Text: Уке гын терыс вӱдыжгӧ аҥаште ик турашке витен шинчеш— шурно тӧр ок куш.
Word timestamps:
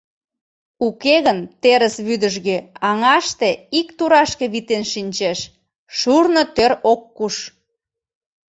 Уке 0.87 1.15
гын 1.25 1.39
терыс 1.61 1.95
вӱдыжгӧ 2.07 2.57
аҥаште 2.89 3.49
ик 3.79 3.87
турашке 3.97 4.45
витен 4.53 4.83
шинчеш— 4.93 5.39
шурно 5.97 6.43
тӧр 6.55 6.71
ок 6.91 7.01
куш. 7.17 7.35